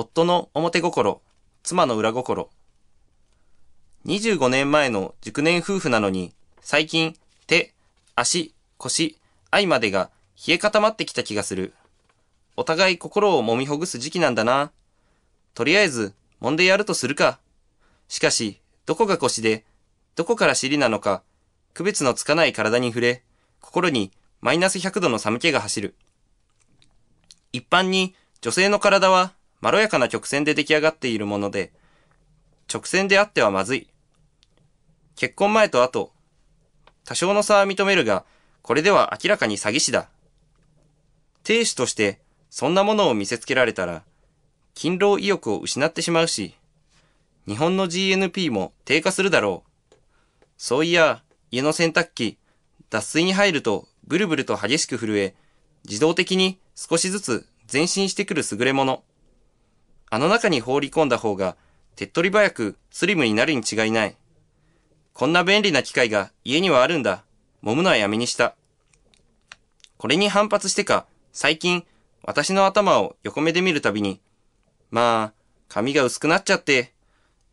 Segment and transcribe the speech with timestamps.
[0.00, 1.20] 夫の表心、
[1.62, 2.48] 妻の裏心。
[4.06, 6.32] 25年前の熟年夫婦なのに、
[6.62, 7.14] 最近、
[7.46, 7.74] 手、
[8.16, 9.18] 足、腰、
[9.50, 10.10] 愛までが
[10.48, 11.74] 冷え固まってきた気がする。
[12.56, 14.72] お互い心を揉みほぐす時期なんだな。
[15.52, 17.38] とりあえず、揉んでやるとするか。
[18.08, 19.66] しかし、どこが腰で、
[20.16, 21.22] どこから尻なのか、
[21.74, 23.22] 区別のつかない体に触れ、
[23.60, 25.94] 心にマイナス100度の寒気が走る。
[27.52, 31.72] 一般に女性の体はまろやかな曲線で出来上がっているもので、
[32.72, 33.88] 直線であってはまずい。
[35.16, 36.12] 結婚前と後、
[37.04, 38.24] 多少の差は認めるが、
[38.62, 40.08] これでは明らかに詐欺師だ。
[41.42, 44.02] 亭主としてそんなものを見せつけられたら、
[44.74, 46.54] 勤労意欲を失ってしまうし、
[47.46, 49.94] 日本の GNP も低下するだろう。
[50.56, 52.38] そういや、家の洗濯機、
[52.90, 55.34] 脱水に入るとブルブルと激しく震え、
[55.84, 59.02] 自動的に少しずつ前進してくる優れもの。
[60.10, 61.56] あの中に放り込んだ方が
[61.96, 64.16] 手っ取り早くスリムになるに違いない。
[65.12, 67.24] こんな便利な機械が家にはあるんだ。
[67.62, 68.54] 揉むのはやめにした。
[69.98, 71.84] これに反発してか、最近、
[72.22, 74.20] 私の頭を横目で見るたびに、
[74.90, 76.92] まあ、髪が薄くなっちゃって、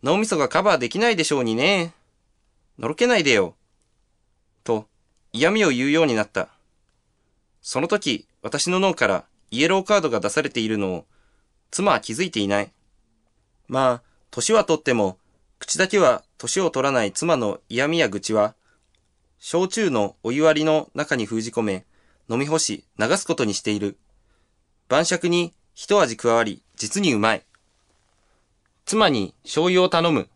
[0.02, 1.94] 脳みそがカバーできないでしょうにね。
[2.80, 3.55] のろけないでよ。
[4.64, 4.88] と、
[5.33, 6.49] 嫌味を言うようになった。
[7.61, 11.05] その時、私の脳からイエローカードが出されているのを、
[11.71, 12.71] 妻は気づいていない。
[13.67, 14.01] まあ、
[14.31, 15.17] 年はとっても、
[15.59, 18.55] 口だけは年を取らない妻の嫌味や愚痴は、
[19.39, 21.85] 焼酎のお湯割りの中に封じ込め、
[22.29, 23.97] 飲み干し、流すことにしている。
[24.87, 27.45] 晩酌に一味加わり、実にうまい。
[28.85, 30.29] 妻に醤油を頼む。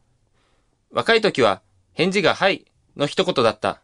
[0.91, 1.61] 若い時は、
[1.93, 2.65] 返事がはい
[2.97, 3.81] の一言だった。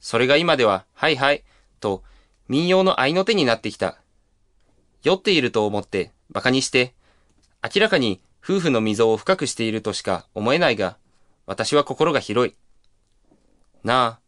[0.00, 1.44] それが今では、はいはい、
[1.80, 2.02] と、
[2.48, 3.98] 民謡の愛の手になってきた。
[5.02, 6.94] 酔っていると思って、馬鹿にして、
[7.62, 10.96] 明らかに夫婦の溝を深くしているとしか思えないが、
[11.46, 12.54] 私は心が広い。
[13.84, 14.20] なあ、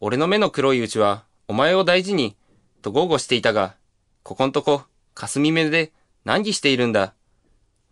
[0.00, 2.36] 俺の目の黒いうちは、お前を大事に、
[2.80, 3.76] と豪語していたが、
[4.22, 4.82] ここんとこ、
[5.14, 5.92] 霞目で
[6.24, 7.14] 難儀しているんだ。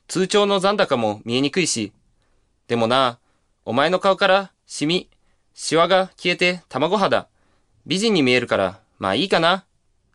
[0.09, 1.93] 通帳の残高も見えにくいし。
[2.67, 3.19] でもなあ、
[3.65, 5.09] お前の顔から、シミ、
[5.55, 7.29] シワが消えて卵肌。
[7.87, 9.65] 美人に見えるから、まあいいかな。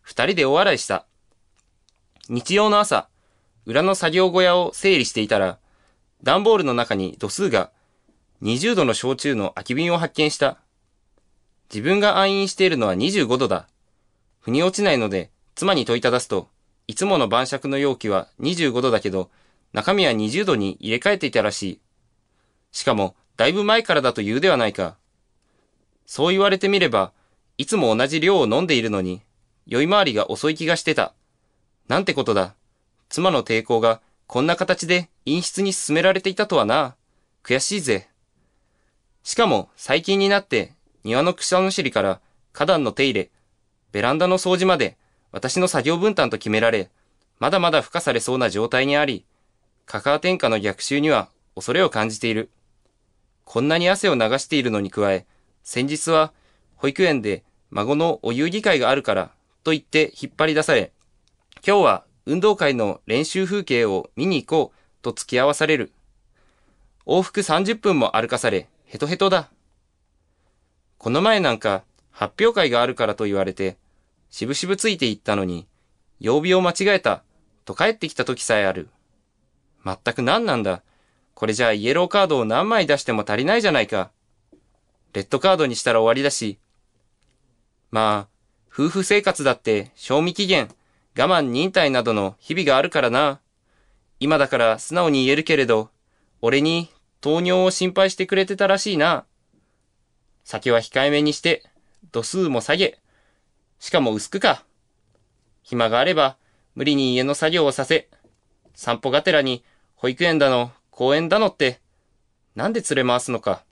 [0.02, 1.06] 二人で大笑いした。
[2.28, 3.08] 日曜の朝、
[3.66, 5.58] 裏の作業小屋を整理していたら、
[6.24, 7.72] 段ボールの中に度数が
[8.42, 10.58] 20度の焼酎の空き瓶を発見した。
[11.74, 13.68] 自分が暗飲しているのは25度だ。
[14.40, 16.50] 腑に落ちないので、妻に問いただすと、
[16.88, 19.32] いつもの晩酌の容器は25度だけど、
[19.74, 21.80] 中身は20度に入れ替えていたらしい。
[22.72, 24.98] しかも、だいぶ前からだと言うではないか。
[26.06, 27.14] そう言われてみれば、
[27.58, 29.22] いつも同じ量を飲んでいるのに、
[29.66, 31.14] 酔い回りが遅い気がしてた。
[31.88, 32.54] なんてことだ。
[33.10, 36.96] 妻の抵抗がこんな形で陰湿に進められていたとはな。
[37.44, 38.10] 悔しいぜ。
[39.24, 40.74] しかも最近になって
[41.04, 42.20] 庭の草むしりから
[42.54, 43.30] 花壇の手入れ、
[43.92, 44.98] ベランダの掃除まで
[45.32, 46.90] 私の作業分担と決められ、
[47.40, 49.26] まだまだ付加されそうな状態にあり、
[49.86, 52.50] カカア天下の逆襲には恐れを感じている。
[53.44, 55.26] こんなに汗を流しているのに加え、
[55.64, 56.34] 先日は
[56.76, 59.32] 保育園で孫のお遊戯会があるから
[59.64, 60.92] と言って引っ張り出され、
[61.66, 65.92] 今日は運動会の練習風景を見に行こうと付き合わされる。
[67.06, 69.50] 往復30分も歩かされ、ヘトヘトだ。
[70.98, 73.78] この前なんか発表会があるからと言われて、
[74.30, 75.68] しぶしぶついていったのに、
[76.20, 77.24] 曜日を間違えた、
[77.66, 78.90] と帰ってきた時さえある。
[79.84, 80.82] まったく何なんだ。
[81.36, 84.12] これじゃあイエローカードを何枚出しても足りないじゃないか。
[85.14, 86.58] レッドカードにしたら終わりだし。
[87.92, 88.36] まあ、
[88.74, 90.70] 夫婦生活だって賞味期限、
[91.18, 93.40] 我慢忍耐などの日々があるからな。
[94.20, 95.90] 今だから素直に言えるけれど、
[96.42, 96.90] 俺に
[97.22, 99.26] 糖尿を心配してくれてたらしいな。
[100.44, 101.64] 酒は控えめにして、
[102.12, 103.00] 度数も下げ、
[103.80, 104.64] しかも薄くか。
[105.64, 106.38] 暇があれば、
[106.76, 108.10] 無理に家の作業をさせ、
[108.74, 109.64] 散歩がてらに
[109.96, 111.80] 保育園だの、公園だのって、
[112.56, 113.64] なんで連れ回すのか。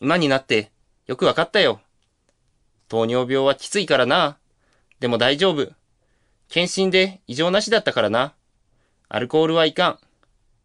[0.00, 0.70] 今になって、
[1.06, 1.80] よくわかったよ。
[2.88, 4.38] 糖尿病はきついからな。
[5.00, 5.72] でも大丈夫。
[6.48, 8.34] 検診で異常なしだったからな。
[9.08, 9.98] アルコールはいかん。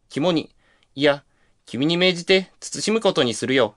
[0.10, 0.50] 肝に、
[0.96, 1.24] いや、
[1.66, 3.76] 君に命じて慎むことにするよ。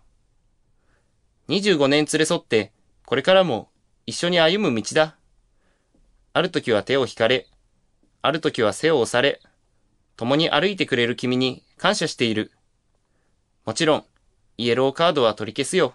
[1.49, 2.73] 25年連れ添って、
[3.05, 3.69] これからも
[4.07, 5.17] 一緒に歩む道だ。
[6.33, 7.47] ある時は手を引かれ、
[8.23, 9.41] ある時は背を押され、
[10.17, 12.53] 共に歩いてくれる君に感謝している。
[13.65, 14.05] もちろん、
[14.57, 15.95] イエローカードは取り消すよ。